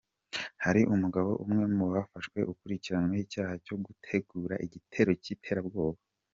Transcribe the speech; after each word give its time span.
Hari 0.63 0.81
umugabo 0.93 1.31
umwe 1.43 1.63
mu 1.77 1.85
bafashwe 1.93 2.39
ukurikiranyweho 2.51 3.23
icyaha 3.25 3.53
cyo 3.65 3.75
gutegura 3.85 4.55
igitero 4.65 5.11
cy’iterabwoba. 5.23 5.99